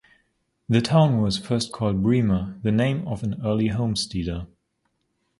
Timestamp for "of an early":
3.07-3.67